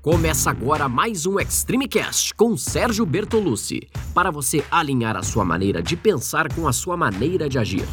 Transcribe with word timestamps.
Começa 0.00 0.48
agora 0.48 0.88
mais 0.88 1.26
um 1.26 1.40
Extreme 1.40 1.88
Cast 1.88 2.32
com 2.32 2.56
Sérgio 2.56 3.04
Bertolucci, 3.04 3.88
para 4.14 4.30
você 4.30 4.64
alinhar 4.70 5.16
a 5.16 5.24
sua 5.24 5.44
maneira 5.44 5.82
de 5.82 5.96
pensar 5.96 6.52
com 6.54 6.68
a 6.68 6.72
sua 6.72 6.96
maneira 6.96 7.48
de 7.48 7.58
agir. 7.58 7.84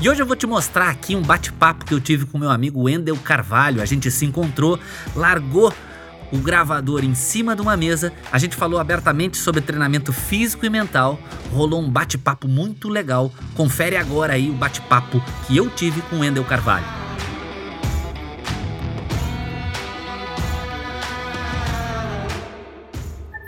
E 0.00 0.10
hoje 0.10 0.20
eu 0.20 0.26
vou 0.26 0.34
te 0.34 0.48
mostrar 0.48 0.88
aqui 0.90 1.14
um 1.14 1.22
bate-papo 1.22 1.84
que 1.84 1.94
eu 1.94 2.00
tive 2.00 2.26
com 2.26 2.38
meu 2.38 2.50
amigo 2.50 2.82
Wendel 2.82 3.16
Carvalho. 3.16 3.80
A 3.80 3.84
gente 3.84 4.10
se 4.10 4.26
encontrou, 4.26 4.80
largou 5.14 5.72
o 6.32 6.38
gravador 6.38 7.04
em 7.04 7.14
cima 7.14 7.54
de 7.56 7.62
uma 7.62 7.76
mesa, 7.76 8.12
a 8.30 8.38
gente 8.38 8.56
falou 8.56 8.78
abertamente 8.78 9.36
sobre 9.36 9.60
treinamento 9.60 10.12
físico 10.12 10.66
e 10.66 10.70
mental, 10.70 11.18
rolou 11.52 11.80
um 11.80 11.90
bate-papo 11.90 12.46
muito 12.46 12.88
legal. 12.88 13.32
Confere 13.54 13.96
agora 13.96 14.34
aí 14.34 14.50
o 14.50 14.54
bate-papo 14.54 15.22
que 15.46 15.56
eu 15.56 15.68
tive 15.70 16.02
com 16.02 16.16
o 16.16 16.20
Wendel 16.20 16.44
Carvalho. 16.44 16.98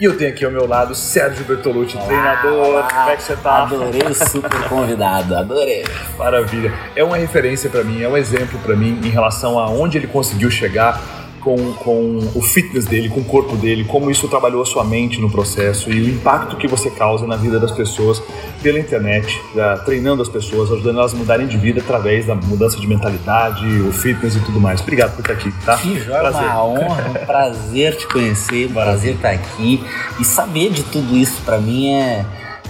E 0.01 0.05
eu 0.05 0.17
tenho 0.17 0.31
aqui 0.31 0.47
ao 0.47 0.51
meu 0.51 0.67
lado 0.67 0.95
Sérgio 0.95 1.45
Bertolucci, 1.45 1.95
olá, 1.95 2.07
treinador. 2.07 2.53
Olá. 2.53 2.89
Como 2.91 3.11
é 3.11 3.17
que 3.17 3.23
você 3.23 3.37
tá? 3.37 3.65
Adorei 3.65 4.01
o 4.01 4.15
super 4.15 4.51
convidado, 4.67 5.37
adorei. 5.37 5.85
Maravilha. 6.17 6.73
É 6.97 7.05
uma 7.05 7.19
referência 7.19 7.69
para 7.69 7.85
mim, 7.85 8.01
é 8.01 8.09
um 8.09 8.17
exemplo 8.17 8.59
para 8.61 8.75
mim 8.75 8.99
em 9.05 9.11
relação 9.11 9.59
a 9.59 9.69
onde 9.69 9.99
ele 9.99 10.07
conseguiu 10.07 10.51
chegar 10.51 10.99
com, 11.41 11.57
com 11.75 12.19
o 12.35 12.43
fitness 12.43 12.85
dele, 12.85 13.09
com 13.09 13.21
o 13.21 13.25
corpo 13.25 13.57
dele, 13.57 13.85
como 13.85 14.11
isso 14.11 14.29
trabalhou 14.29 14.63
a 14.63 14.67
sua 14.67 14.85
mente 14.85 15.21
no 15.21 15.31
processo 15.31 15.91
e 15.91 16.01
o 16.01 16.09
impacto 16.09 16.57
que 16.57 16.69
você 16.69 16.91
causa 16.91 17.27
na 17.27 17.37
vida 17.37 17.59
das 17.59 17.73
pessoas 17.73 18.23
pela 18.63 18.79
internet, 18.79 19.41
da, 19.55 19.79
treinando 19.79 20.23
as 20.23 20.29
pessoas, 20.29 20.71
ajudando 20.71 20.99
elas 20.99 21.15
a 21.15 21.17
mudarem 21.17 21.47
de 21.47 21.57
vida 21.57 21.81
através 21.81 22.27
da 22.27 22.35
mudança 22.35 22.79
de 22.79 22.87
mentalidade, 22.87 23.67
o 23.81 23.93
fitness 23.93 24.37
e 24.37 24.41
tudo 24.41 24.61
mais. 24.61 24.81
Obrigado 24.81 25.15
por 25.15 25.21
estar 25.21 25.33
aqui, 25.33 25.53
tá? 25.65 25.77
Que 25.79 25.99
joia, 25.99 26.31
uma 26.31 26.65
honra, 26.65 27.09
um 27.09 27.27
prazer 27.27 27.97
te 27.97 28.07
conhecer, 28.07 28.69
um 28.69 28.75
prazer 28.75 29.15
estar 29.15 29.31
aqui 29.31 29.83
e 30.19 30.25
saber 30.25 30.71
de 30.71 30.83
tudo 30.85 31.17
isso 31.17 31.41
para 31.43 31.59
mim 31.59 31.93
é, 31.95 32.25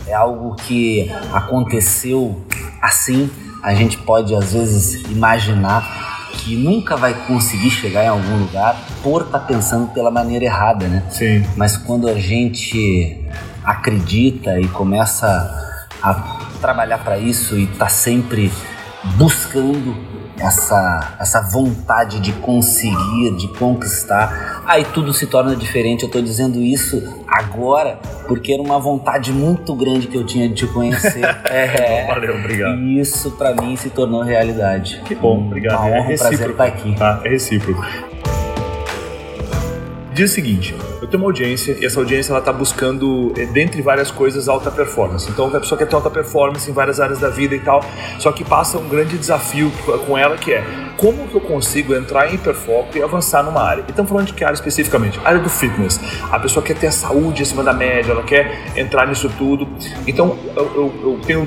é 0.06 0.14
algo 0.14 0.54
que 0.54 1.10
aconteceu 1.32 2.40
assim. 2.80 3.30
A 3.62 3.74
gente 3.74 3.98
pode 3.98 4.34
às 4.34 4.52
vezes 4.52 5.02
imaginar 5.10 5.99
que 6.32 6.56
nunca 6.56 6.96
vai 6.96 7.14
conseguir 7.26 7.70
chegar 7.70 8.04
em 8.04 8.08
algum 8.08 8.38
lugar 8.38 8.76
por 9.02 9.22
estar 9.22 9.40
tá 9.40 9.44
pensando 9.44 9.88
pela 9.92 10.10
maneira 10.10 10.44
errada, 10.44 10.86
né? 10.86 11.02
Sim. 11.10 11.44
Mas 11.56 11.76
quando 11.76 12.08
a 12.08 12.14
gente 12.14 13.24
acredita 13.64 14.58
e 14.58 14.66
começa 14.68 15.26
a 16.02 16.14
trabalhar 16.60 16.98
para 16.98 17.18
isso 17.18 17.58
e 17.58 17.66
tá 17.66 17.88
sempre 17.88 18.50
buscando 19.16 19.96
essa, 20.40 21.16
essa 21.20 21.40
vontade 21.40 22.20
de 22.20 22.32
conseguir, 22.32 23.30
de 23.36 23.48
conquistar, 23.48 24.62
aí 24.66 24.84
tudo 24.84 25.12
se 25.12 25.26
torna 25.26 25.54
diferente. 25.54 26.02
Eu 26.02 26.06
estou 26.06 26.22
dizendo 26.22 26.58
isso 26.60 27.02
agora 27.28 27.98
porque 28.26 28.52
era 28.52 28.62
uma 28.62 28.78
vontade 28.78 29.32
muito 29.32 29.74
grande 29.74 30.06
que 30.06 30.16
eu 30.16 30.24
tinha 30.24 30.48
de 30.48 30.54
te 30.54 30.66
conhecer. 30.66 31.24
é, 31.44 32.06
Valeu, 32.06 32.36
obrigado. 32.36 32.78
E 32.78 33.00
isso 33.00 33.30
para 33.32 33.54
mim 33.54 33.76
se 33.76 33.90
tornou 33.90 34.22
realidade. 34.22 35.00
Que 35.04 35.14
bom, 35.14 35.46
obrigado. 35.46 35.80
Uma 35.80 35.88
é 35.88 36.00
honra, 36.00 36.12
é 36.12 36.16
prazer 36.16 36.50
estar 36.50 36.64
aqui. 36.64 36.94
Tá? 36.96 37.20
É 37.24 37.28
recíproco 37.28 37.84
diz 40.12 40.30
o 40.30 40.34
seguinte: 40.34 40.74
eu 41.00 41.08
tenho 41.08 41.22
uma 41.22 41.28
audiência 41.28 41.76
e 41.80 41.84
essa 41.84 41.98
audiência 41.98 42.32
ela 42.32 42.40
está 42.40 42.52
buscando, 42.52 43.32
eh, 43.36 43.46
dentre 43.46 43.82
várias 43.82 44.10
coisas, 44.10 44.48
alta 44.48 44.70
performance. 44.70 45.28
Então 45.30 45.46
a 45.46 45.60
pessoa 45.60 45.78
quer 45.78 45.86
ter 45.86 45.94
alta 45.94 46.10
performance 46.10 46.70
em 46.70 46.74
várias 46.74 47.00
áreas 47.00 47.18
da 47.18 47.28
vida 47.28 47.54
e 47.54 47.60
tal, 47.60 47.84
só 48.18 48.32
que 48.32 48.44
passa 48.44 48.78
um 48.78 48.88
grande 48.88 49.16
desafio 49.16 49.70
com 50.06 50.16
ela 50.16 50.36
que 50.36 50.52
é 50.52 50.64
como 50.96 51.26
que 51.28 51.34
eu 51.34 51.40
consigo 51.40 51.94
entrar 51.94 52.30
em 52.30 52.34
hiperfoco 52.34 52.96
e 52.98 53.02
avançar 53.02 53.42
numa 53.42 53.62
área. 53.62 53.82
E 53.86 53.90
estamos 53.90 54.10
falando 54.10 54.26
de 54.26 54.34
que 54.34 54.44
área 54.44 54.54
especificamente? 54.54 55.18
A 55.24 55.28
área 55.28 55.40
do 55.40 55.48
fitness. 55.48 55.98
A 56.30 56.38
pessoa 56.38 56.62
quer 56.62 56.76
ter 56.76 56.88
a 56.88 56.92
saúde 56.92 57.42
acima 57.42 57.62
da 57.62 57.72
média, 57.72 58.12
ela 58.12 58.22
quer 58.22 58.70
entrar 58.76 59.06
nisso 59.06 59.30
tudo. 59.38 59.66
Então 60.06 60.36
eu, 60.54 60.64
eu, 60.74 60.94
eu 61.02 61.20
tenho 61.26 61.46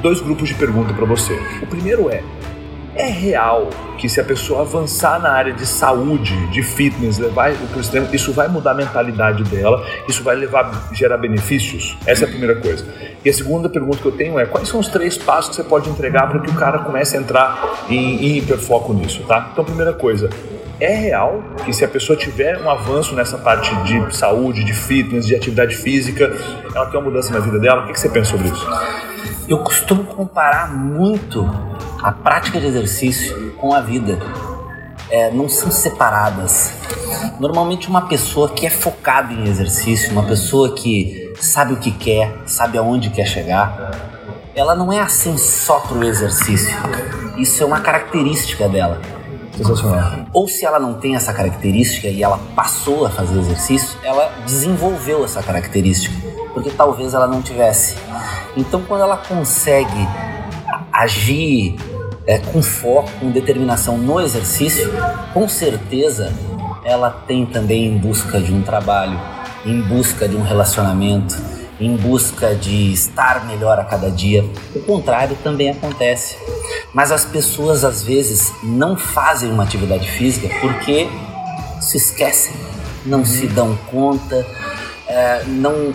dois 0.00 0.20
grupos 0.20 0.48
de 0.48 0.54
pergunta 0.54 0.94
para 0.94 1.04
você. 1.04 1.36
O 1.60 1.66
primeiro 1.66 2.08
é 2.08 2.22
é 2.94 3.06
real 3.06 3.70
que 3.96 4.08
se 4.08 4.20
a 4.20 4.24
pessoa 4.24 4.62
avançar 4.62 5.20
na 5.20 5.30
área 5.30 5.52
de 5.52 5.64
saúde, 5.64 6.34
de 6.48 6.62
fitness, 6.62 7.18
levar 7.18 7.52
o 7.52 7.80
extremo, 7.80 8.08
isso 8.12 8.32
vai 8.32 8.48
mudar 8.48 8.72
a 8.72 8.74
mentalidade 8.74 9.44
dela, 9.44 9.84
isso 10.08 10.22
vai 10.22 10.36
levar 10.36 10.90
gerar 10.92 11.16
benefícios? 11.16 11.96
Essa 12.06 12.24
é 12.24 12.28
a 12.28 12.30
primeira 12.30 12.56
coisa. 12.56 12.84
E 13.24 13.30
a 13.30 13.32
segunda 13.32 13.68
pergunta 13.68 13.98
que 13.98 14.06
eu 14.06 14.12
tenho 14.12 14.38
é: 14.38 14.46
quais 14.46 14.68
são 14.68 14.80
os 14.80 14.88
três 14.88 15.16
passos 15.16 15.50
que 15.50 15.56
você 15.56 15.64
pode 15.64 15.88
entregar 15.88 16.28
para 16.28 16.40
que 16.40 16.50
o 16.50 16.54
cara 16.54 16.80
comece 16.80 17.16
a 17.16 17.20
entrar 17.20 17.86
em, 17.88 18.24
em 18.24 18.38
hiperfoco 18.38 18.92
nisso, 18.92 19.22
tá? 19.26 19.50
Então, 19.52 19.64
primeira 19.64 19.92
coisa, 19.92 20.28
é 20.80 20.94
real 20.94 21.42
que 21.64 21.72
se 21.72 21.84
a 21.84 21.88
pessoa 21.88 22.18
tiver 22.18 22.60
um 22.60 22.68
avanço 22.68 23.14
nessa 23.14 23.38
parte 23.38 23.74
de 23.84 24.16
saúde, 24.16 24.64
de 24.64 24.74
fitness, 24.74 25.26
de 25.26 25.34
atividade 25.34 25.76
física, 25.76 26.32
ela 26.74 26.86
tem 26.86 26.98
uma 26.98 27.08
mudança 27.08 27.32
na 27.32 27.38
vida 27.38 27.58
dela? 27.58 27.84
O 27.84 27.86
que 27.86 27.98
você 27.98 28.08
pensa 28.08 28.32
sobre 28.32 28.48
isso? 28.48 28.68
Eu 29.48 29.58
costumo 29.58 30.04
comparar 30.04 30.74
muito 30.74 31.48
a 32.02 32.10
prática 32.10 32.60
de 32.60 32.66
exercício 32.66 33.52
com 33.52 33.72
a 33.72 33.80
vida. 33.80 34.18
É, 35.08 35.30
não 35.30 35.46
são 35.48 35.70
separadas. 35.70 36.72
Normalmente, 37.38 37.88
uma 37.88 38.08
pessoa 38.08 38.48
que 38.48 38.66
é 38.66 38.70
focada 38.70 39.32
em 39.32 39.46
exercício, 39.46 40.10
uma 40.10 40.22
pessoa 40.22 40.74
que 40.74 41.34
sabe 41.38 41.74
o 41.74 41.76
que 41.76 41.90
quer, 41.90 42.34
sabe 42.46 42.78
aonde 42.78 43.10
quer 43.10 43.26
chegar, 43.26 43.90
ela 44.54 44.74
não 44.74 44.90
é 44.90 45.00
assim 45.00 45.36
só 45.36 45.80
pro 45.80 46.02
exercício. 46.02 46.74
Isso 47.36 47.62
é 47.62 47.66
uma 47.66 47.80
característica 47.80 48.68
dela. 48.68 49.00
Ou 50.32 50.48
se 50.48 50.64
ela 50.64 50.78
não 50.78 50.94
tem 50.94 51.14
essa 51.14 51.32
característica 51.32 52.08
e 52.08 52.22
ela 52.22 52.40
passou 52.56 53.04
a 53.04 53.10
fazer 53.10 53.38
exercício, 53.38 53.98
ela 54.02 54.32
desenvolveu 54.46 55.24
essa 55.24 55.42
característica, 55.42 56.14
porque 56.54 56.70
talvez 56.70 57.12
ela 57.12 57.26
não 57.26 57.42
tivesse. 57.42 57.96
Então, 58.56 58.82
quando 58.82 59.02
ela 59.02 59.18
consegue 59.18 60.08
agir 60.90 61.76
é, 62.26 62.38
com 62.38 62.62
foco, 62.62 63.10
com 63.20 63.30
determinação 63.30 63.98
no 63.98 64.20
exercício, 64.20 64.90
com 65.32 65.48
certeza 65.48 66.32
ela 66.84 67.10
tem 67.10 67.46
também 67.46 67.86
em 67.86 67.98
busca 67.98 68.40
de 68.40 68.52
um 68.52 68.62
trabalho, 68.62 69.20
em 69.64 69.80
busca 69.82 70.28
de 70.28 70.36
um 70.36 70.42
relacionamento, 70.42 71.36
em 71.80 71.96
busca 71.96 72.54
de 72.54 72.92
estar 72.92 73.46
melhor 73.46 73.78
a 73.78 73.84
cada 73.84 74.10
dia. 74.10 74.44
O 74.74 74.80
contrário 74.80 75.36
também 75.42 75.70
acontece. 75.70 76.36
Mas 76.92 77.10
as 77.10 77.24
pessoas 77.24 77.84
às 77.84 78.02
vezes 78.02 78.52
não 78.62 78.96
fazem 78.96 79.50
uma 79.50 79.62
atividade 79.62 80.08
física 80.10 80.48
porque 80.60 81.08
se 81.80 81.96
esquecem, 81.96 82.54
não 83.04 83.24
se 83.24 83.46
dão 83.46 83.76
conta, 83.90 84.46
é, 85.08 85.44
não, 85.46 85.92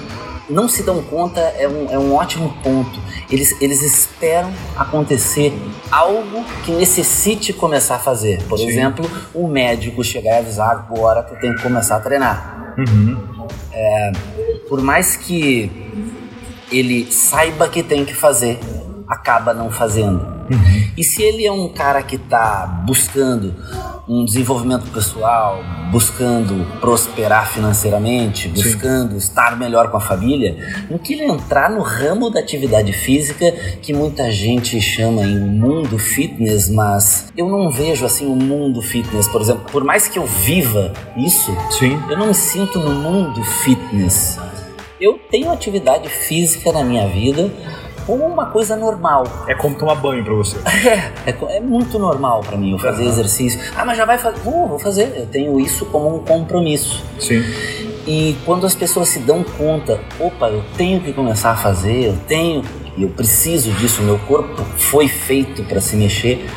não 0.49 0.67
se 0.67 0.83
dão 0.83 1.01
conta 1.03 1.39
é 1.39 1.67
um, 1.67 1.89
é 1.89 1.99
um 1.99 2.13
ótimo 2.13 2.53
ponto 2.63 2.99
eles, 3.29 3.61
eles 3.61 3.81
esperam 3.81 4.51
acontecer 4.75 5.53
algo 5.91 6.43
que 6.63 6.71
necessite 6.71 7.51
começar 7.51 7.95
a 7.95 7.99
fazer. 7.99 8.41
Por 8.43 8.57
Sim. 8.57 8.67
exemplo, 8.67 9.09
o 9.33 9.47
médico 9.47 10.03
chegar 10.03 10.35
e 10.35 10.39
avisar 10.39 10.71
agora 10.71 11.23
que 11.23 11.39
tem 11.39 11.53
que 11.53 11.61
começar 11.61 11.97
a 11.97 11.99
treinar. 11.99 12.75
Uhum. 12.77 13.47
É, 13.71 14.11
por 14.69 14.81
mais 14.81 15.15
que 15.15 15.71
ele 16.71 17.11
saiba 17.11 17.67
que 17.67 17.83
tem 17.83 18.05
que 18.05 18.13
fazer, 18.13 18.59
acaba 19.07 19.53
não 19.53 19.69
fazendo. 19.71 20.25
Uhum. 20.49 20.91
E 20.95 21.03
se 21.03 21.21
ele 21.21 21.45
é 21.45 21.51
um 21.51 21.69
cara 21.69 22.01
que 22.01 22.15
está 22.15 22.65
buscando 22.85 23.53
um 24.07 24.23
desenvolvimento 24.23 24.89
pessoal, 24.91 25.61
buscando 25.91 26.65
prosperar 26.79 27.51
financeiramente, 27.51 28.47
buscando 28.47 29.11
Sim. 29.11 29.17
estar 29.17 29.57
melhor 29.57 29.91
com 29.91 29.97
a 29.97 29.99
família, 29.99 30.55
não 30.89 30.97
queria 30.97 31.27
entrar 31.27 31.69
no 31.69 31.81
ramo 31.81 32.29
da 32.29 32.39
atividade 32.39 32.93
física 32.93 33.51
que 33.81 33.93
muita 33.93 34.31
gente 34.31 34.79
chama 34.79 35.23
em 35.23 35.37
mundo 35.37 35.99
fitness, 35.99 36.69
mas 36.69 37.31
eu 37.35 37.49
não 37.49 37.69
vejo 37.69 38.05
assim 38.05 38.25
o 38.25 38.31
um 38.31 38.35
mundo 38.37 38.81
fitness, 38.81 39.27
por 39.27 39.41
exemplo, 39.41 39.65
por 39.69 39.83
mais 39.83 40.07
que 40.07 40.17
eu 40.17 40.25
viva 40.25 40.93
isso, 41.17 41.55
Sim. 41.71 42.01
eu 42.09 42.17
não 42.17 42.27
me 42.27 42.33
sinto 42.33 42.79
no 42.79 42.93
mundo 42.93 43.43
fitness. 43.43 44.39
Eu 44.99 45.19
tenho 45.29 45.51
atividade 45.51 46.09
física 46.09 46.71
na 46.71 46.83
minha 46.83 47.07
vida, 47.07 47.51
como 48.07 48.25
uma 48.25 48.45
coisa 48.45 48.77
normal. 48.77 49.25
É 49.47 49.53
como 49.53 49.75
tomar 49.75 49.95
banho 49.95 50.23
para 50.23 50.33
você. 50.33 50.57
É, 50.87 51.31
é, 51.31 51.57
é, 51.57 51.59
muito 51.59 51.99
normal 51.99 52.41
para 52.41 52.55
mim 52.55 52.71
eu 52.71 52.79
fazer 52.79 53.03
uhum. 53.03 53.09
exercício. 53.09 53.59
Ah, 53.75 53.83
mas 53.83 53.97
já 53.97 54.05
vai 54.05 54.17
fazer? 54.17 54.39
Vou, 54.39 54.67
vou 54.67 54.79
fazer. 54.79 55.11
Eu 55.17 55.25
tenho 55.25 55.59
isso 55.59 55.85
como 55.87 56.15
um 56.15 56.19
compromisso. 56.23 57.03
Sim. 57.19 57.43
E 58.07 58.37
quando 58.45 58.65
as 58.65 58.73
pessoas 58.73 59.09
se 59.09 59.19
dão 59.19 59.43
conta, 59.43 59.99
opa, 60.17 60.47
eu 60.47 60.63
tenho 60.77 61.01
que 61.01 61.11
começar 61.11 61.51
a 61.51 61.55
fazer, 61.57 62.05
eu 62.05 62.17
tenho, 62.25 62.63
eu 62.97 63.09
preciso 63.09 63.69
disso, 63.71 64.01
meu 64.01 64.17
corpo 64.19 64.63
foi 64.77 65.09
feito 65.09 65.63
para 65.63 65.81
se 65.81 65.97
mexer. 65.97 66.47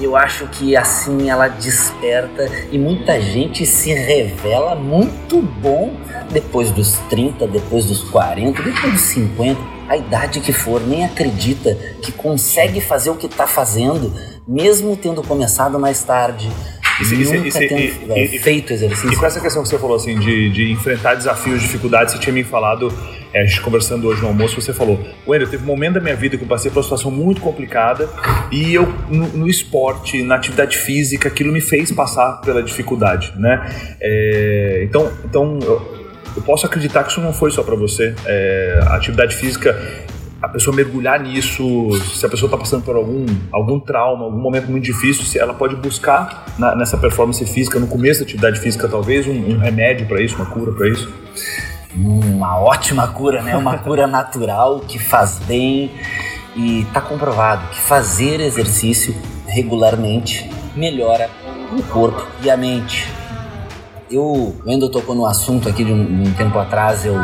Eu 0.00 0.14
acho 0.14 0.46
que 0.48 0.76
assim 0.76 1.28
ela 1.28 1.48
desperta 1.48 2.48
e 2.70 2.78
muita 2.78 3.20
gente 3.20 3.66
se 3.66 3.92
revela 3.92 4.76
muito 4.76 5.42
bom 5.42 5.94
depois 6.30 6.70
dos 6.70 6.92
30, 7.10 7.48
depois 7.48 7.86
dos 7.86 8.02
40, 8.10 8.62
depois 8.62 8.92
dos 8.92 9.02
50 9.02 9.75
a 9.88 9.96
idade 9.96 10.40
que 10.40 10.52
for, 10.52 10.80
nem 10.80 11.04
acredita 11.04 11.74
que 12.02 12.12
consegue 12.12 12.80
fazer 12.80 13.10
o 13.10 13.14
que 13.16 13.26
está 13.26 13.46
fazendo 13.46 14.12
mesmo 14.48 14.96
tendo 14.96 15.22
começado 15.24 15.76
mais 15.78 16.02
tarde, 16.04 16.48
se- 17.04 17.16
nunca 17.16 17.50
se- 17.50 17.66
tendo 17.68 18.12
é, 18.12 18.24
e- 18.24 18.38
feito 18.38 18.72
exercício. 18.72 19.12
E 19.12 19.16
com 19.16 19.26
essa 19.26 19.40
questão 19.40 19.62
que 19.62 19.68
você 19.68 19.76
falou, 19.78 19.96
assim, 19.96 20.16
de, 20.20 20.50
de 20.50 20.70
enfrentar 20.70 21.14
desafios, 21.14 21.60
dificuldades, 21.60 22.14
você 22.14 22.20
tinha 22.20 22.32
me 22.32 22.44
falado, 22.44 22.92
é, 23.34 23.42
a 23.42 23.44
gente 23.44 23.60
conversando 23.60 24.06
hoje 24.06 24.22
no 24.22 24.28
almoço, 24.28 24.60
você 24.60 24.72
falou, 24.72 25.04
Wendel, 25.26 25.48
teve 25.48 25.64
um 25.64 25.66
momento 25.66 25.94
da 25.94 26.00
minha 26.00 26.14
vida 26.14 26.36
que 26.38 26.44
eu 26.44 26.48
passei 26.48 26.70
por 26.70 26.78
uma 26.78 26.82
situação 26.84 27.10
muito 27.10 27.40
complicada 27.40 28.08
e 28.52 28.72
eu, 28.72 28.86
no, 29.10 29.26
no 29.28 29.48
esporte, 29.48 30.22
na 30.22 30.36
atividade 30.36 30.76
física, 30.78 31.26
aquilo 31.28 31.52
me 31.52 31.60
fez 31.60 31.90
passar 31.90 32.40
pela 32.40 32.62
dificuldade, 32.62 33.32
né? 33.36 33.68
É, 34.00 34.82
então, 34.84 35.10
então 35.24 35.58
eu, 35.60 36.05
eu 36.36 36.42
posso 36.42 36.66
acreditar 36.66 37.02
que 37.04 37.10
isso 37.10 37.20
não 37.20 37.32
foi 37.32 37.50
só 37.50 37.62
para 37.62 37.74
você. 37.74 38.14
É, 38.26 38.80
a 38.86 38.94
atividade 38.96 39.34
física 39.34 39.76
a 40.42 40.48
pessoa 40.48 40.76
mergulhar 40.76 41.18
nisso, 41.18 41.64
se 42.14 42.24
a 42.24 42.28
pessoa 42.28 42.46
está 42.46 42.58
passando 42.58 42.84
por 42.84 42.94
algum, 42.94 43.24
algum 43.50 43.80
trauma, 43.80 44.24
algum 44.26 44.38
momento 44.38 44.70
muito 44.70 44.84
difícil, 44.84 45.40
ela 45.40 45.54
pode 45.54 45.74
buscar 45.76 46.44
na- 46.58 46.76
nessa 46.76 46.96
performance 46.98 47.44
física, 47.46 47.80
no 47.80 47.86
começo 47.86 48.20
da 48.20 48.26
atividade 48.26 48.60
física, 48.60 48.86
talvez, 48.86 49.26
um, 49.26 49.32
um 49.32 49.58
remédio 49.58 50.06
para 50.06 50.20
isso, 50.20 50.36
uma 50.36 50.44
cura 50.46 50.72
para 50.72 50.88
isso. 50.90 51.10
Uma 51.96 52.58
ótima 52.60 53.08
cura, 53.08 53.42
né? 53.42 53.56
Uma 53.56 53.78
cura 53.78 54.06
natural 54.06 54.80
que 54.80 54.98
faz 54.98 55.38
bem 55.38 55.90
e 56.54 56.86
tá 56.92 57.00
comprovado 57.00 57.66
que 57.70 57.80
fazer 57.80 58.38
exercício 58.40 59.16
regularmente 59.46 60.48
melhora 60.76 61.30
o 61.76 61.82
corpo 61.84 62.24
e 62.42 62.50
a 62.50 62.56
mente. 62.56 63.08
Eu, 64.10 64.54
ainda 64.66 64.88
tocou 64.90 65.14
no 65.14 65.26
assunto 65.26 65.68
aqui 65.68 65.84
de 65.84 65.92
um, 65.92 66.22
de 66.22 66.28
um 66.28 66.32
tempo 66.34 66.58
atrás, 66.58 67.04
eu, 67.04 67.14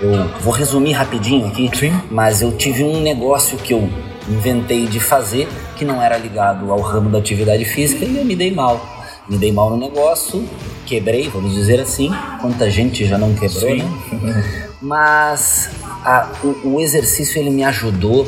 eu 0.00 0.28
vou 0.40 0.52
resumir 0.52 0.92
rapidinho 0.92 1.46
aqui, 1.46 1.70
Sim. 1.74 1.92
mas 2.10 2.42
eu 2.42 2.52
tive 2.52 2.84
um 2.84 3.00
negócio 3.00 3.56
que 3.58 3.72
eu 3.72 3.88
inventei 4.28 4.86
de 4.86 5.00
fazer 5.00 5.48
que 5.76 5.84
não 5.86 6.02
era 6.02 6.18
ligado 6.18 6.70
ao 6.70 6.80
ramo 6.80 7.08
da 7.08 7.18
atividade 7.18 7.64
física 7.64 8.04
e 8.04 8.16
eu 8.16 8.24
me 8.24 8.36
dei 8.36 8.52
mal. 8.52 8.80
Me 9.28 9.36
dei 9.36 9.52
mal 9.52 9.68
no 9.70 9.76
negócio, 9.76 10.42
quebrei, 10.86 11.28
vamos 11.28 11.52
dizer 11.54 11.80
assim. 11.80 12.10
Quanta 12.40 12.70
gente 12.70 13.04
já 13.04 13.18
não 13.18 13.34
quebrou, 13.34 13.76
né? 13.76 14.64
Mas 14.80 15.68
a- 16.04 16.28
o, 16.42 16.74
o 16.76 16.80
exercício 16.80 17.38
ele 17.38 17.50
me 17.50 17.62
ajudou 17.64 18.26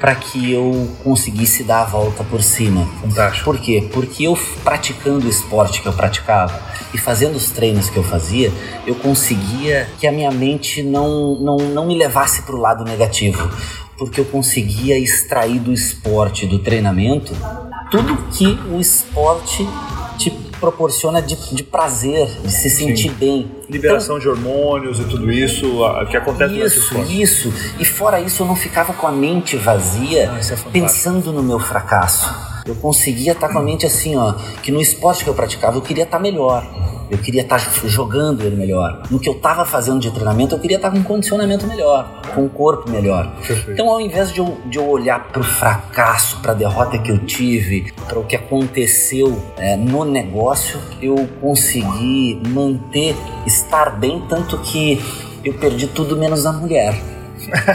para 0.00 0.14
que 0.14 0.52
eu 0.52 0.88
conseguisse 1.02 1.64
dar 1.64 1.82
a 1.82 1.84
volta 1.84 2.22
por 2.24 2.42
cima. 2.42 2.86
Fantástico. 3.00 3.44
Por 3.44 3.58
quê? 3.58 3.88
Porque 3.92 4.24
eu 4.24 4.38
praticando 4.62 5.26
o 5.26 5.30
esporte 5.30 5.82
que 5.82 5.88
eu 5.88 5.92
praticava 5.92 6.60
e 6.94 6.98
fazendo 6.98 7.36
os 7.36 7.50
treinos 7.50 7.90
que 7.90 7.96
eu 7.96 8.02
fazia, 8.02 8.52
eu 8.86 8.94
conseguia 8.94 9.88
que 9.98 10.06
a 10.06 10.12
minha 10.12 10.30
mente 10.30 10.82
não, 10.82 11.34
não, 11.40 11.56
não 11.56 11.86
me 11.86 11.96
levasse 11.98 12.42
para 12.42 12.54
o 12.54 12.58
lado 12.58 12.84
negativo. 12.84 13.50
Porque 13.96 14.20
eu 14.20 14.24
conseguia 14.24 14.96
extrair 14.96 15.58
do 15.58 15.72
esporte, 15.72 16.46
do 16.46 16.60
treinamento, 16.60 17.34
tudo 17.90 18.16
que 18.30 18.46
o 18.70 18.80
esporte 18.80 19.68
te 20.16 20.30
proporciona 20.58 21.20
de, 21.22 21.36
de 21.54 21.62
prazer, 21.62 22.26
de 22.42 22.52
se 22.52 22.68
sentir 22.70 23.10
bem. 23.12 23.50
Liberação 23.68 24.18
de 24.18 24.28
hormônios 24.28 24.98
e 24.98 25.04
tudo 25.04 25.30
isso 25.30 25.84
a- 25.84 26.06
que 26.06 26.16
acontece 26.16 26.54
nesse 26.54 26.78
Isso, 26.78 26.86
esporte. 26.94 27.22
isso. 27.22 27.52
E 27.78 27.84
fora 27.84 28.20
isso, 28.20 28.42
eu 28.42 28.46
não 28.46 28.56
ficava 28.56 28.92
com 28.92 29.06
a 29.06 29.12
mente 29.12 29.56
vazia, 29.56 30.30
Ah, 30.34 30.38
isso 30.40 30.52
é 30.52 30.56
pensando 30.72 31.32
no 31.32 31.42
meu 31.42 31.58
fracasso. 31.60 32.34
Eu 32.66 32.74
conseguia 32.74 33.32
estar 33.32 33.48
com 33.48 33.58
a 33.58 33.62
mente 33.62 33.86
assim, 33.86 34.16
ó, 34.16 34.34
que 34.62 34.70
no 34.70 34.80
esporte 34.80 35.24
que 35.24 35.30
eu 35.30 35.34
praticava 35.34 35.76
eu 35.76 35.82
queria 35.82 36.04
estar 36.04 36.18
melhor. 36.18 36.66
Eu 37.10 37.18
queria 37.18 37.42
estar 37.42 37.58
jogando 37.86 38.42
ele 38.42 38.56
melhor. 38.56 39.02
No 39.10 39.18
que 39.18 39.28
eu 39.28 39.34
estava 39.34 39.64
fazendo 39.64 39.98
de 39.98 40.10
treinamento, 40.10 40.54
eu 40.54 40.58
queria 40.58 40.76
estar 40.76 40.90
com 40.90 40.98
um 40.98 41.02
condicionamento 41.02 41.66
melhor, 41.66 42.22
com 42.34 42.44
um 42.44 42.48
corpo 42.48 42.90
melhor. 42.90 43.32
Então, 43.68 43.88
ao 43.88 44.00
invés 44.00 44.32
de 44.32 44.40
eu, 44.40 44.58
de 44.66 44.78
eu 44.78 44.88
olhar 44.88 45.28
para 45.28 45.40
o 45.40 45.44
fracasso, 45.44 46.40
para 46.40 46.52
a 46.52 46.54
derrota 46.54 46.98
que 46.98 47.10
eu 47.10 47.18
tive, 47.18 47.92
para 48.06 48.18
o 48.18 48.24
que 48.24 48.36
aconteceu 48.36 49.40
é, 49.56 49.76
no 49.76 50.04
negócio, 50.04 50.80
eu 51.00 51.28
consegui 51.40 52.40
manter, 52.48 53.16
estar 53.46 53.90
bem, 53.90 54.22
tanto 54.28 54.58
que 54.58 55.00
eu 55.44 55.54
perdi 55.54 55.86
tudo 55.86 56.16
menos 56.16 56.44
a 56.44 56.52
mulher. 56.52 57.17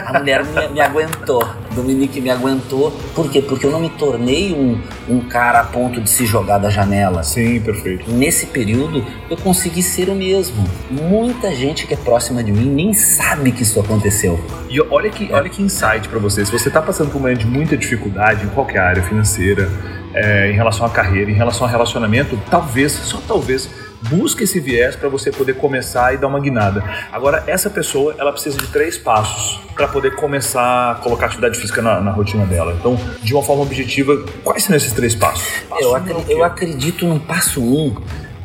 A 0.05 0.19
mulher 0.19 0.43
me, 0.45 0.67
me 0.69 0.81
aguentou, 0.81 1.47
Dominique 1.71 2.21
me 2.21 2.29
aguentou. 2.29 2.91
Por 3.15 3.29
quê? 3.29 3.41
Porque 3.41 3.65
eu 3.65 3.71
não 3.71 3.79
me 3.79 3.89
tornei 3.89 4.53
um, 4.53 4.79
um 5.09 5.19
cara 5.21 5.61
a 5.61 5.63
ponto 5.63 5.99
de 5.99 6.09
se 6.09 6.25
jogar 6.25 6.57
da 6.57 6.69
janela. 6.69 7.23
Sim, 7.23 7.59
perfeito. 7.59 8.11
Nesse 8.11 8.47
período, 8.47 9.03
eu 9.29 9.37
consegui 9.37 9.81
ser 9.81 10.09
o 10.09 10.15
mesmo. 10.15 10.63
Muita 10.89 11.53
gente 11.55 11.87
que 11.87 11.93
é 11.93 11.97
próxima 11.97 12.43
de 12.43 12.51
mim 12.51 12.69
nem 12.69 12.93
sabe 12.93 13.51
que 13.51 13.63
isso 13.63 13.79
aconteceu. 13.79 14.39
E 14.69 14.79
olha 14.81 15.09
que, 15.09 15.31
olha 15.31 15.49
que 15.49 15.61
insight 15.61 16.07
para 16.07 16.19
você. 16.19 16.45
Se 16.45 16.51
você 16.51 16.67
está 16.67 16.81
passando 16.81 17.09
por 17.11 17.17
um 17.17 17.21
momento 17.21 17.39
de 17.39 17.47
muita 17.47 17.75
dificuldade 17.75 18.45
em 18.45 18.49
qualquer 18.49 18.79
área 18.79 19.03
financeira, 19.03 19.69
é, 20.13 20.51
em 20.51 20.53
relação 20.53 20.85
à 20.85 20.89
carreira, 20.89 21.31
em 21.31 21.33
relação 21.33 21.65
ao 21.65 21.71
relacionamento, 21.71 22.39
talvez, 22.49 22.91
só 22.91 23.19
talvez, 23.27 23.69
busque 24.09 24.43
esse 24.43 24.59
viés 24.59 24.95
para 24.95 25.09
você 25.09 25.31
poder 25.31 25.55
começar 25.55 26.13
e 26.13 26.17
dar 26.17 26.27
uma 26.27 26.39
guinada. 26.39 26.83
Agora, 27.11 27.43
essa 27.47 27.69
pessoa, 27.69 28.15
ela 28.17 28.31
precisa 28.31 28.57
de 28.57 28.67
três 28.67 28.97
passos 28.97 29.59
para 29.75 29.87
poder 29.87 30.15
começar 30.15 30.91
a 30.91 30.95
colocar 30.95 31.27
atividade 31.27 31.57
física 31.57 31.81
na, 31.81 32.01
na 32.01 32.11
rotina 32.11 32.45
dela. 32.45 32.75
Então, 32.79 32.97
de 33.21 33.33
uma 33.33 33.43
forma 33.43 33.63
objetiva, 33.63 34.23
quais 34.43 34.63
são 34.63 34.75
esses 34.75 34.93
três 34.93 35.15
passos? 35.15 35.61
Passo 35.69 35.81
Eu, 35.83 35.95
um 35.95 36.23
quê? 36.23 36.33
eu 36.33 36.43
acredito 36.43 37.05
no 37.05 37.19
passo 37.19 37.61
um, 37.61 37.95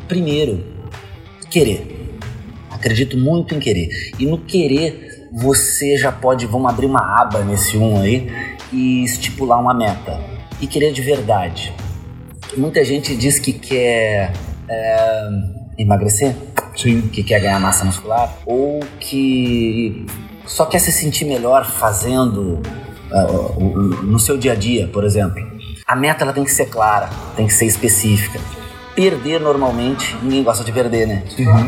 primeiro, 0.07 0.63
querer. 1.49 2.17
Acredito 2.71 3.17
muito 3.17 3.53
em 3.53 3.59
querer. 3.59 3.89
E 4.17 4.25
no 4.25 4.37
querer, 4.37 5.27
você 5.31 5.97
já 5.97 6.11
pode, 6.11 6.45
vamos 6.45 6.69
abrir 6.69 6.85
uma 6.85 7.21
aba 7.21 7.43
nesse 7.43 7.77
um 7.77 8.01
aí 8.01 8.31
e 8.71 9.03
estipular 9.03 9.59
uma 9.59 9.73
meta. 9.73 10.19
E 10.61 10.67
querer 10.67 10.91
de 10.91 11.01
verdade. 11.01 11.73
Muita 12.57 12.83
gente 12.83 13.15
diz 13.15 13.37
que 13.37 13.53
quer 13.53 14.33
é, 14.69 15.29
emagrecer, 15.77 16.35
Sim. 16.75 17.01
que 17.01 17.23
quer 17.23 17.39
ganhar 17.41 17.59
massa 17.59 17.83
muscular, 17.83 18.33
ou 18.45 18.79
que 18.99 20.05
só 20.45 20.65
quer 20.65 20.79
se 20.79 20.91
sentir 20.91 21.25
melhor 21.25 21.65
fazendo 21.65 22.61
o- 23.57 24.03
no 24.03 24.19
seu 24.19 24.37
dia 24.37 24.51
a 24.53 24.55
dia, 24.55 24.87
por 24.87 25.03
exemplo. 25.03 25.41
A 25.85 25.95
meta 25.95 26.23
ela 26.23 26.33
tem 26.33 26.43
que 26.43 26.51
ser 26.51 26.65
clara, 26.67 27.09
tem 27.35 27.47
que 27.47 27.53
ser 27.53 27.65
específica. 27.65 28.39
Perder 28.95 29.39
normalmente, 29.39 30.15
ninguém 30.21 30.43
gosta 30.43 30.63
de 30.63 30.71
perder, 30.71 31.07
né? 31.07 31.23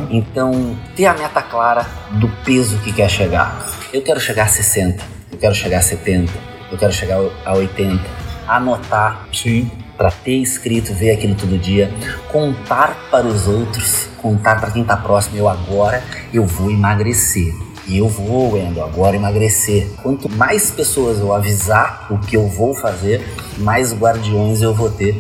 Então, 0.09 0.75
ter 0.95 1.05
a 1.05 1.13
meta 1.13 1.41
clara 1.41 1.85
do 2.19 2.27
peso 2.45 2.77
que 2.79 2.91
quer 2.91 3.09
chegar. 3.09 3.65
Eu 3.93 4.01
quero 4.01 4.19
chegar 4.19 4.43
a 4.43 4.47
60, 4.47 5.03
eu 5.31 5.37
quero 5.37 5.55
chegar 5.55 5.77
a 5.77 5.81
70, 5.81 6.31
eu 6.71 6.77
quero 6.77 6.91
chegar 6.91 7.19
a 7.45 7.53
80. 7.53 8.03
Anotar, 8.47 9.27
Sim. 9.33 9.71
Para 10.01 10.09
ter 10.09 10.37
escrito, 10.37 10.95
ver 10.95 11.11
aquilo 11.11 11.35
todo 11.35 11.59
dia, 11.59 11.93
contar 12.31 13.07
para 13.11 13.27
os 13.27 13.47
outros, 13.47 14.07
contar 14.19 14.59
para 14.59 14.71
quem 14.71 14.83
tá 14.83 14.97
próximo, 14.97 15.37
eu 15.37 15.47
agora 15.47 16.03
eu 16.33 16.43
vou 16.43 16.71
emagrecer. 16.71 17.53
E 17.85 17.99
eu 17.99 18.09
vou, 18.09 18.53
Wendel, 18.53 18.83
agora 18.83 19.15
emagrecer. 19.15 19.87
Quanto 20.01 20.27
mais 20.27 20.71
pessoas 20.71 21.19
eu 21.19 21.31
avisar 21.31 22.07
o 22.09 22.17
que 22.17 22.35
eu 22.35 22.47
vou 22.47 22.73
fazer, 22.73 23.23
mais 23.59 23.93
guardiões 23.93 24.63
eu 24.63 24.73
vou 24.73 24.89
ter 24.89 25.15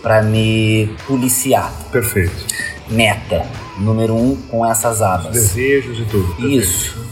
para 0.00 0.22
me 0.22 0.94
policiar. 1.08 1.72
Perfeito. 1.90 2.46
Meta 2.88 3.44
número 3.78 4.14
um 4.14 4.36
com 4.36 4.64
essas 4.64 5.02
abas. 5.02 5.32
Desejos 5.32 5.98
e 5.98 6.04
tudo. 6.04 6.28
Perfeito. 6.36 6.52
Isso. 6.52 7.04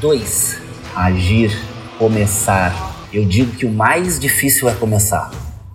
Dois, 0.00 0.56
agir, 0.96 1.56
começar. 1.96 3.06
Eu 3.12 3.24
digo 3.24 3.52
que 3.52 3.66
o 3.66 3.70
mais 3.70 4.18
difícil 4.18 4.68
é 4.68 4.74
começar. 4.74 5.30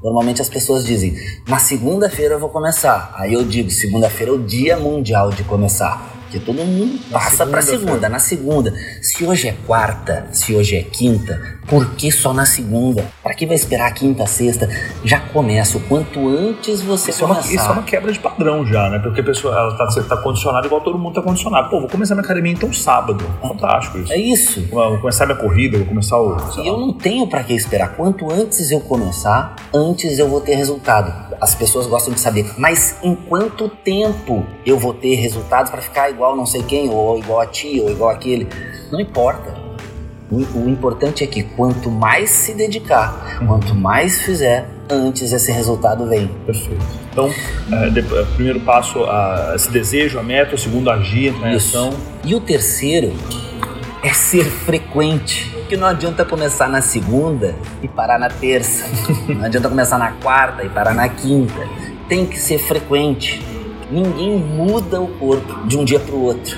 Normalmente 0.06 0.40
as 0.40 0.48
pessoas 0.48 0.86
dizem, 0.86 1.16
na 1.48 1.58
segunda-feira 1.58 2.36
eu 2.36 2.40
vou 2.40 2.50
começar. 2.50 3.12
Aí 3.18 3.34
eu 3.34 3.44
digo, 3.44 3.72
segunda-feira 3.72 4.32
é 4.32 4.36
o 4.36 4.38
dia 4.38 4.78
mundial 4.78 5.32
de 5.32 5.44
começar. 5.44 6.25
Porque 6.36 6.40
todo 6.40 6.66
mundo 6.66 7.00
passa 7.12 7.46
pra 7.46 7.62
segunda-feira. 7.62 7.80
segunda, 7.80 8.10
na 8.10 8.20
segunda. 8.20 8.74
Se 9.02 9.24
hoje 9.24 9.48
é 9.48 9.56
quarta, 9.66 10.28
se 10.32 10.54
hoje 10.54 10.76
é 10.76 10.84
quinta, 10.84 11.42
por 11.68 11.92
que 11.96 12.12
só 12.12 12.34
na 12.34 12.46
segunda? 12.46 13.06
Pra 13.24 13.34
que 13.34 13.46
vai 13.46 13.56
esperar 13.56 13.94
quinta, 13.94 14.26
sexta? 14.26 14.70
Já 15.04 15.20
começa. 15.20 15.78
O 15.78 15.82
quanto 15.82 16.28
antes 16.28 16.82
você 16.82 17.12
Isso 17.12 17.24
é, 17.24 17.26
uma, 17.26 17.36
começar. 17.36 17.54
isso 17.54 17.66
é 17.66 17.72
uma 17.72 17.84
quebra 17.84 18.12
de 18.12 18.20
padrão 18.20 18.66
já, 18.66 18.90
né? 18.90 19.00
Porque 19.00 19.22
a 19.22 19.24
pessoa 19.24 19.56
ela 19.56 19.78
tá, 19.78 19.88
tá 19.88 20.18
condicionada 20.18 20.68
igual 20.68 20.82
todo 20.82 20.98
mundo 20.98 21.16
tá 21.16 21.22
condicionado. 21.22 21.70
Pô, 21.70 21.80
vou 21.80 21.90
começar 21.90 22.16
minha 22.16 22.26
academia 22.26 22.52
então 22.52 22.72
sábado. 22.74 23.24
Fantástico 23.42 24.00
isso. 24.00 24.12
É 24.12 24.18
isso. 24.18 24.68
Vou 24.70 24.98
começar 25.00 25.26
minha 25.26 25.38
corrida, 25.38 25.78
vou 25.78 25.88
começar 25.88 26.18
o. 26.18 26.36
E 26.62 26.68
eu 26.68 26.78
não 26.78 26.92
tenho 26.92 27.28
pra 27.28 27.44
que 27.44 27.54
esperar. 27.54 27.96
Quanto 27.96 28.30
antes 28.32 28.72
eu 28.72 28.82
começar, 28.82 29.56
antes 29.74 30.20
eu 30.20 30.28
vou 30.28 30.42
ter 30.42 30.56
resultado. 30.56 31.25
As 31.42 31.54
pessoas 31.56 31.88
gostam 31.88 32.14
de 32.14 32.20
saber, 32.20 32.54
mas 32.58 32.96
em 33.04 33.16
quanto 33.16 33.68
tempo 33.70 34.46
eu 34.66 34.78
vou 34.80 34.94
ter 34.94 35.16
resultados 35.16 35.70
pra 35.72 35.82
ficar 35.82 36.10
igual 36.10 36.36
não 36.36 36.46
sei 36.46 36.64
quem, 36.64 36.90
ou 36.90 37.18
igual 37.18 37.42
a 37.42 37.46
ti, 37.48 37.80
ou 37.82 37.90
igual 37.90 38.10
aquele? 38.10 38.48
Não 38.92 39.00
importa. 39.00 39.54
O, 40.32 40.38
o 40.58 40.70
importante 40.70 41.24
é 41.24 41.28
que 41.28 41.44
quanto 41.44 41.90
mais 41.92 42.32
se 42.32 42.54
dedicar, 42.56 43.38
quanto 43.48 43.76
mais 43.76 44.22
fizer, 44.22 44.68
antes 44.90 45.32
esse 45.32 45.52
resultado 45.52 46.08
vem. 46.08 46.28
Perfeito. 46.48 46.84
Então, 47.12 47.30
é, 47.72 47.90
de- 47.92 48.00
é, 48.00 48.24
primeiro 48.36 48.60
passo, 48.62 49.04
a, 49.04 49.54
esse 49.56 49.70
desejo, 49.70 50.18
a 50.18 50.24
meta, 50.24 50.56
o 50.56 50.58
segundo, 50.58 50.90
agir 50.90 51.32
na 51.40 51.54
Isso. 51.54 51.78
ação. 51.78 51.94
E 52.24 52.34
o 52.34 52.40
terceiro 52.42 53.14
é 54.06 54.14
ser 54.14 54.46
frequente. 54.46 55.52
Que 55.68 55.76
não 55.76 55.88
adianta 55.88 56.24
começar 56.24 56.70
na 56.70 56.80
segunda 56.80 57.56
e 57.82 57.88
parar 57.88 58.20
na 58.20 58.30
terça. 58.30 58.86
Não 59.28 59.46
adianta 59.46 59.68
começar 59.68 59.98
na 59.98 60.12
quarta 60.12 60.64
e 60.64 60.70
parar 60.70 60.94
na 60.94 61.10
quinta. 61.10 61.68
Tem 62.08 62.24
que 62.24 62.40
ser 62.40 62.60
frequente. 62.60 63.44
Ninguém 63.90 64.38
muda 64.38 65.02
o 65.02 65.08
corpo 65.18 65.66
de 65.66 65.76
um 65.76 65.84
dia 65.84 66.00
para 66.00 66.14
o 66.14 66.22
outro. 66.22 66.56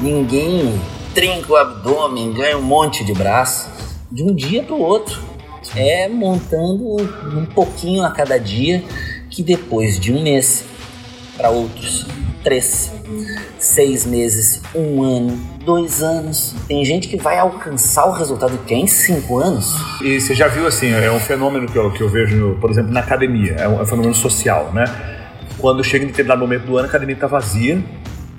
Ninguém 0.00 0.80
trinca 1.12 1.52
o 1.52 1.56
abdômen, 1.56 2.32
ganha 2.32 2.56
um 2.56 2.62
monte 2.62 3.04
de 3.04 3.12
braço 3.12 3.68
de 4.12 4.22
um 4.22 4.32
dia 4.32 4.62
para 4.62 4.76
o 4.76 4.80
outro. 4.80 5.20
É 5.74 6.08
montando 6.08 6.96
um 7.36 7.44
pouquinho 7.44 8.04
a 8.04 8.10
cada 8.12 8.38
dia 8.38 8.84
que 9.28 9.42
depois 9.42 9.98
de 9.98 10.12
um 10.12 10.22
mês 10.22 10.64
para 11.36 11.50
outros 11.50 12.06
três, 12.48 12.90
seis 13.58 14.06
meses, 14.06 14.62
um 14.74 15.02
ano, 15.02 15.38
dois 15.62 16.02
anos. 16.02 16.54
Tem 16.66 16.82
gente 16.82 17.06
que 17.06 17.18
vai 17.18 17.38
alcançar 17.38 18.06
o 18.06 18.12
resultado 18.12 18.56
que 18.66 18.72
é 18.72 18.78
em 18.78 18.86
cinco 18.86 19.36
anos. 19.36 19.74
E 20.00 20.18
você 20.18 20.34
já 20.34 20.48
viu 20.48 20.66
assim, 20.66 20.90
é 20.90 21.12
um 21.12 21.20
fenômeno 21.20 21.66
que 21.66 21.76
eu, 21.76 21.90
que 21.90 22.02
eu 22.02 22.08
vejo, 22.08 22.56
por 22.58 22.70
exemplo, 22.70 22.90
na 22.90 23.00
academia, 23.00 23.52
é 23.52 23.68
um, 23.68 23.78
é 23.78 23.82
um 23.82 23.86
fenômeno 23.86 24.14
social, 24.14 24.72
né? 24.72 24.86
Quando 25.58 25.84
chega 25.84 26.04
em 26.04 26.08
determinado 26.08 26.40
momento 26.40 26.64
do 26.64 26.78
ano, 26.78 26.86
a 26.86 26.88
academia 26.88 27.14
está 27.14 27.26
vazia, 27.26 27.84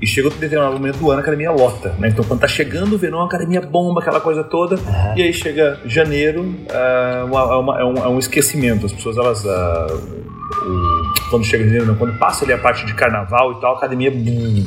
e 0.01 0.07
chega 0.07 0.27
outro 0.27 0.39
determinado 0.39 0.73
momento 0.73 0.97
do 0.97 1.11
ano, 1.11 1.19
a 1.19 1.21
academia 1.21 1.51
lota, 1.51 1.93
né? 1.99 2.07
Então, 2.07 2.25
quando 2.25 2.39
tá 2.39 2.47
chegando 2.47 2.95
o 2.95 2.97
verão, 2.97 3.21
a 3.21 3.25
academia 3.25 3.61
bomba, 3.61 4.01
aquela 4.01 4.19
coisa 4.19 4.43
toda. 4.43 4.79
E 5.15 5.21
aí 5.21 5.33
chega 5.33 5.79
janeiro, 5.85 6.41
uh, 6.41 7.25
uma, 7.25 7.57
uma, 7.57 7.79
é, 7.79 7.83
um, 7.83 7.97
é, 7.97 8.07
um, 8.07 8.17
esquecimento. 8.17 8.87
As 8.87 8.91
pessoas, 8.91 9.17
elas. 9.17 9.43
Uh, 9.43 10.29
o, 10.65 10.98
quando 11.29 11.45
chega 11.45 11.63
janeiro, 11.63 11.85
não, 11.85 11.95
quando 11.95 12.17
passa 12.17 12.43
ali 12.43 12.53
a 12.53 12.57
parte 12.57 12.85
de 12.85 12.93
carnaval 12.93 13.53
e 13.53 13.61
tal, 13.61 13.75
a 13.75 13.77
academia, 13.77 14.11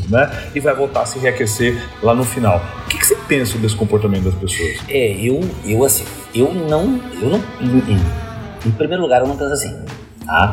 né? 0.09 0.31
E 0.55 0.61
vai 0.61 0.75
voltar 0.75 1.03
a 1.03 1.07
se 1.07 1.19
reaquecer 1.19 1.83
lá 2.03 2.15
no 2.15 2.25
final. 2.25 2.63
O 2.87 2.89
que, 2.89 2.99
que 2.99 3.07
você 3.07 3.17
pensa 3.29 3.59
desse 3.59 3.77
comportamento 3.77 4.25
das 4.25 4.35
pessoas? 4.35 4.81
É, 4.89 5.13
eu, 5.21 5.41
eu 5.65 5.85
assim, 5.85 6.05
eu 6.35 6.53
não. 6.53 7.01
Eu 7.21 7.31
não 7.31 7.45
em, 7.61 8.69
em 8.69 8.71
primeiro 8.73 9.03
lugar, 9.03 9.21
eu 9.21 9.27
não 9.27 9.37
penso 9.37 9.53
assim, 9.53 9.85
tá? 10.25 10.53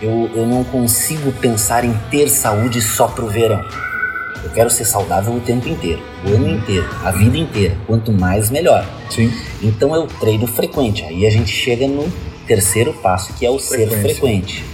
Eu, 0.00 0.30
eu 0.34 0.46
não 0.46 0.64
consigo 0.64 1.32
pensar 1.32 1.84
em 1.84 1.94
ter 2.10 2.28
saúde 2.28 2.80
só 2.80 3.08
pro 3.08 3.26
verão. 3.26 3.64
Eu 4.42 4.50
quero 4.50 4.68
ser 4.68 4.84
saudável 4.84 5.32
o 5.32 5.40
tempo 5.40 5.66
inteiro, 5.66 6.02
o 6.26 6.34
ano 6.34 6.50
inteiro, 6.50 6.86
a 7.02 7.10
vida 7.10 7.38
inteira. 7.38 7.76
Quanto 7.86 8.12
mais, 8.12 8.50
melhor. 8.50 8.86
Sim. 9.08 9.32
Então 9.62 9.94
eu 9.94 10.06
treino 10.06 10.46
frequente. 10.46 11.02
Aí 11.04 11.26
a 11.26 11.30
gente 11.30 11.50
chega 11.50 11.88
no 11.88 12.12
terceiro 12.46 12.92
passo, 12.92 13.32
que 13.32 13.46
é 13.46 13.50
o 13.50 13.58
ser 13.58 13.88
frequente. 13.88 14.73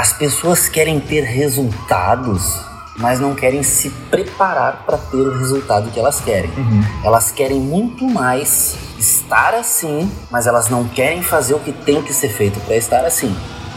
As 0.00 0.14
pessoas 0.14 0.66
querem 0.66 0.98
ter 0.98 1.24
resultados, 1.24 2.58
mas 2.96 3.20
não 3.20 3.34
querem 3.34 3.62
se 3.62 3.90
preparar 4.10 4.82
para 4.86 4.96
ter 4.96 5.18
o 5.18 5.38
resultado 5.38 5.90
que 5.90 6.00
elas 6.00 6.22
querem. 6.22 6.50
Uhum. 6.56 6.82
Elas 7.04 7.30
querem 7.30 7.60
muito 7.60 8.06
mais 8.06 8.78
estar 8.98 9.52
assim, 9.52 10.10
mas 10.30 10.46
elas 10.46 10.70
não 10.70 10.88
querem 10.88 11.22
fazer 11.22 11.52
o 11.52 11.58
que 11.58 11.70
tem 11.70 12.00
que 12.00 12.14
ser 12.14 12.30
feito 12.30 12.58
para 12.60 12.76
estar 12.76 13.04
assim. 13.04 13.36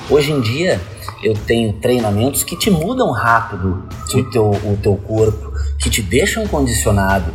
Hoje 0.09 0.31
em 0.31 0.39
dia, 0.39 0.79
eu 1.21 1.33
tenho 1.33 1.73
treinamentos 1.73 2.41
que 2.41 2.55
te 2.55 2.71
mudam 2.71 3.11
rápido 3.11 3.85
o 4.13 4.23
teu, 4.31 4.49
o 4.49 4.79
teu 4.81 4.95
corpo, 4.95 5.51
que 5.77 5.89
te 5.89 6.01
deixam 6.01 6.47
condicionado, 6.47 7.33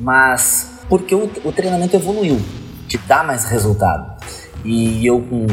mas 0.00 0.70
porque 0.88 1.14
o, 1.14 1.30
o 1.44 1.52
treinamento 1.52 1.94
evoluiu, 1.94 2.40
te 2.88 2.96
dá 2.96 3.22
mais 3.22 3.44
resultado. 3.44 4.14
E 4.64 5.06
eu 5.06 5.20
com 5.20 5.46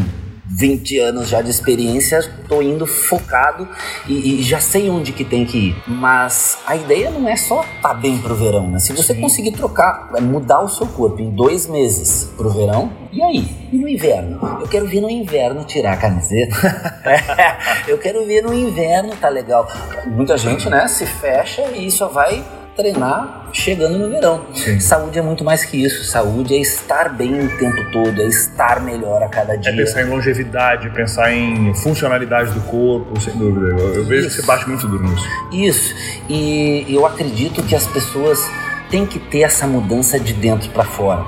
20 0.57 0.99
anos 0.99 1.29
já 1.29 1.41
de 1.41 1.49
experiência, 1.49 2.19
estou 2.19 2.61
indo 2.61 2.85
focado 2.85 3.67
e, 4.07 4.39
e, 4.39 4.43
já 4.43 4.59
sei 4.59 4.89
onde 4.89 5.13
que 5.13 5.23
tem 5.23 5.45
que 5.45 5.69
ir. 5.69 5.83
Mas 5.87 6.57
a 6.65 6.75
ideia 6.75 7.09
não 7.09 7.27
é 7.27 7.35
só 7.35 7.61
estar 7.61 7.89
tá 7.89 7.93
bem 7.93 8.17
pro 8.17 8.35
verão, 8.35 8.69
né? 8.69 8.79
Se 8.79 8.91
você 8.93 9.13
Sim. 9.13 9.21
conseguir 9.21 9.51
trocar, 9.51 10.11
é 10.15 10.21
mudar 10.21 10.61
o 10.61 10.67
seu 10.67 10.87
corpo 10.87 11.21
em 11.21 11.29
dois 11.29 11.67
meses 11.67 12.29
pro 12.35 12.49
verão, 12.49 12.91
e 13.11 13.21
aí? 13.21 13.45
E 13.71 13.77
no 13.77 13.87
inverno? 13.87 14.39
Eu 14.59 14.67
quero 14.67 14.87
vir 14.87 15.01
no 15.01 15.09
inverno 15.09 15.63
tirar 15.63 15.93
a 15.93 15.97
camiseta. 15.97 16.55
eu 17.87 17.97
quero 17.97 18.25
vir 18.25 18.43
no 18.43 18.53
inverno, 18.53 19.15
tá 19.15 19.29
legal. 19.29 19.67
Muita 20.05 20.37
gente, 20.37 20.69
né, 20.69 20.87
se 20.87 21.05
fecha 21.05 21.63
e 21.71 21.89
só 21.89 22.07
vai 22.07 22.43
treinar 22.81 23.41
chegando 23.53 23.97
no 23.99 24.09
verão. 24.09 24.41
Sim. 24.53 24.79
Saúde 24.79 25.19
é 25.19 25.21
muito 25.21 25.43
mais 25.43 25.63
que 25.63 25.83
isso. 25.83 26.03
Saúde 26.05 26.55
é 26.55 26.59
estar 26.59 27.09
bem 27.09 27.45
o 27.45 27.57
tempo 27.57 27.91
todo, 27.91 28.21
é 28.21 28.25
estar 28.25 28.81
melhor 28.81 29.21
a 29.21 29.27
cada 29.27 29.53
é 29.53 29.57
dia. 29.57 29.71
É 29.71 29.75
pensar 29.75 30.01
em 30.01 30.09
longevidade, 30.09 30.89
pensar 30.89 31.33
em 31.33 31.73
funcionalidade 31.75 32.51
do 32.51 32.61
corpo, 32.61 33.19
sem 33.19 33.33
dúvida. 33.33 33.67
Eu, 33.67 33.95
eu 33.95 34.05
vejo 34.05 34.27
que 34.27 34.33
você 34.33 34.41
bate 34.41 34.67
muito 34.67 34.87
duro 34.87 35.03
nisso. 35.03 35.27
Isso. 35.51 35.95
E 36.29 36.85
eu 36.89 37.05
acredito 37.05 37.61
que 37.63 37.75
as 37.75 37.85
pessoas 37.85 38.49
têm 38.89 39.05
que 39.05 39.19
ter 39.19 39.41
essa 39.41 39.67
mudança 39.67 40.19
de 40.19 40.33
dentro 40.33 40.69
para 40.71 40.83
fora. 40.83 41.23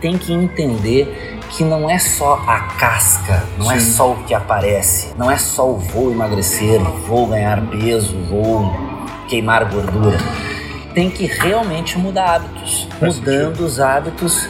Tem 0.00 0.16
que 0.16 0.32
entender 0.32 1.38
que 1.50 1.64
não 1.64 1.88
é 1.88 1.98
só 1.98 2.42
a 2.46 2.60
casca, 2.60 3.44
não 3.58 3.70
é 3.70 3.78
Sim. 3.78 3.90
é 3.90 3.92
só 3.92 4.12
o 4.12 4.24
que 4.24 4.34
aparece, 4.34 5.14
não 5.16 5.30
é 5.30 5.36
só 5.36 5.70
o 5.70 5.78
vou 5.78 6.10
emagrecer, 6.10 6.80
vou 7.06 7.26
ganhar 7.26 7.62
peso, 7.70 8.14
vou 8.28 8.70
queimar 9.28 9.64
gordura 9.64 10.18
tem 10.96 11.10
que 11.10 11.26
realmente 11.26 11.98
mudar 11.98 12.36
hábitos. 12.36 12.88
Faz 12.98 13.18
Mudando 13.18 13.48
sentido. 13.48 13.66
os 13.66 13.78
hábitos, 13.78 14.48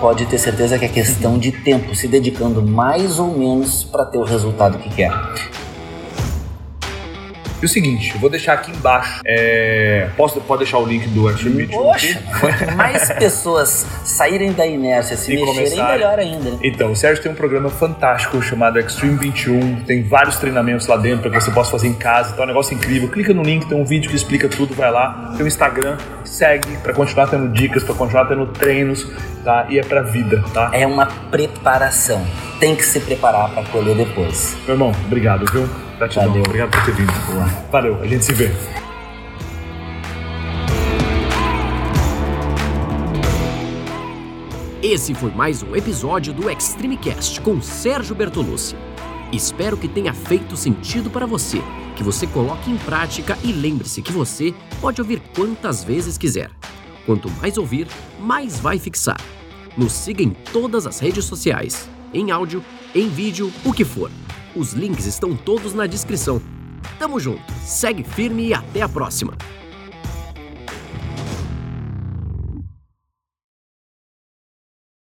pode 0.00 0.26
ter 0.26 0.38
certeza 0.38 0.76
que 0.76 0.86
é 0.86 0.88
questão 0.88 1.38
de 1.38 1.52
tempo, 1.52 1.94
se 1.94 2.08
dedicando 2.08 2.60
mais 2.60 3.20
ou 3.20 3.38
menos 3.38 3.84
para 3.84 4.04
ter 4.04 4.18
o 4.18 4.24
resultado 4.24 4.76
que 4.78 4.90
quer. 4.90 5.12
E 7.62 7.64
o 7.64 7.68
seguinte, 7.68 8.12
eu 8.14 8.20
vou 8.20 8.28
deixar 8.28 8.54
aqui 8.54 8.70
embaixo. 8.70 9.20
É... 9.24 10.08
Posso, 10.16 10.40
pode 10.40 10.64
deixar 10.64 10.78
o 10.78 10.86
link 10.86 11.06
do 11.08 11.30
Extreme 11.30 11.66
Poxa, 11.66 12.22
quanto 12.40 12.76
mais 12.76 13.10
pessoas 13.12 13.86
saírem 14.04 14.52
da 14.52 14.66
inércia, 14.66 15.16
se 15.16 15.32
e 15.32 15.36
mexerem, 15.36 15.70
começar... 15.70 15.92
melhor 15.92 16.18
ainda. 16.18 16.50
Né? 16.50 16.58
Então, 16.62 16.92
o 16.92 16.96
Sérgio 16.96 17.22
tem 17.22 17.32
um 17.32 17.34
programa 17.34 17.70
fantástico 17.70 18.40
chamado 18.42 18.78
Extreme 18.78 19.16
21. 19.16 19.76
Tem 19.84 20.02
vários 20.02 20.36
treinamentos 20.36 20.86
lá 20.86 20.96
dentro 20.96 21.30
que 21.30 21.40
você 21.40 21.50
possa 21.50 21.70
fazer 21.70 21.88
em 21.88 21.94
casa. 21.94 22.32
Então 22.32 22.42
é 22.42 22.44
um 22.44 22.48
negócio 22.48 22.74
incrível. 22.74 23.08
Clica 23.08 23.32
no 23.32 23.42
link, 23.42 23.66
tem 23.66 23.80
um 23.80 23.84
vídeo 23.84 24.10
que 24.10 24.16
explica 24.16 24.48
tudo. 24.48 24.74
Vai 24.74 24.90
lá. 24.90 25.32
Tem 25.36 25.44
o 25.44 25.48
Instagram, 25.48 25.96
segue 26.24 26.76
para 26.78 26.92
continuar 26.92 27.28
tendo 27.28 27.48
dicas, 27.48 27.82
para 27.82 27.94
continuar 27.94 28.26
tendo 28.26 28.46
treinos, 28.46 29.06
tá? 29.44 29.66
E 29.68 29.78
é 29.78 29.82
pra 29.82 30.02
vida, 30.02 30.42
tá? 30.52 30.70
É 30.72 30.86
uma 30.86 31.06
preparação. 31.06 32.24
Tem 32.60 32.74
que 32.74 32.84
se 32.84 33.00
preparar 33.00 33.50
para 33.50 33.64
colher 33.64 33.96
depois. 33.96 34.56
Meu 34.66 34.74
irmão, 34.74 34.92
obrigado, 35.06 35.50
viu? 35.50 35.68
Gratidão. 35.98 36.28
Valeu. 36.28 36.42
Obrigado 36.42 36.70
por 36.70 36.84
ter 36.84 36.94
vindo. 36.94 37.12
Boa. 37.26 37.44
Valeu, 37.70 38.00
a 38.00 38.06
gente 38.06 38.24
se 38.24 38.32
vê. 38.32 38.50
Esse 44.82 45.14
foi 45.14 45.30
mais 45.30 45.62
um 45.62 45.74
episódio 45.74 46.32
do 46.32 46.50
Extreme 46.50 46.98
Cast 46.98 47.40
com 47.40 47.60
Sérgio 47.62 48.14
Bertolucci. 48.14 48.76
Espero 49.32 49.76
que 49.76 49.88
tenha 49.88 50.12
feito 50.12 50.56
sentido 50.56 51.10
para 51.10 51.26
você, 51.26 51.62
que 51.96 52.02
você 52.02 52.26
coloque 52.26 52.70
em 52.70 52.76
prática 52.76 53.36
e 53.42 53.50
lembre-se 53.50 54.02
que 54.02 54.12
você 54.12 54.54
pode 54.80 55.00
ouvir 55.00 55.22
quantas 55.34 55.82
vezes 55.82 56.18
quiser. 56.18 56.50
Quanto 57.06 57.30
mais 57.30 57.56
ouvir, 57.56 57.88
mais 58.20 58.60
vai 58.60 58.78
fixar. 58.78 59.20
Nos 59.76 59.92
siga 59.92 60.22
em 60.22 60.30
todas 60.30 60.86
as 60.86 61.00
redes 61.00 61.24
sociais, 61.24 61.88
em 62.12 62.30
áudio, 62.30 62.62
em 62.94 63.08
vídeo, 63.08 63.50
o 63.64 63.72
que 63.72 63.84
for. 63.84 64.10
Os 64.56 64.72
links 64.72 65.06
estão 65.06 65.36
todos 65.36 65.74
na 65.74 65.86
descrição. 65.86 66.40
Tamo 66.96 67.18
junto, 67.18 67.42
segue 67.64 68.04
firme 68.04 68.48
e 68.48 68.54
até 68.54 68.82
a 68.82 68.88
próxima! 68.88 69.36